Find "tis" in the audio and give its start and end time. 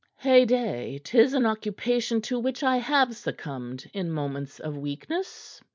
1.03-1.35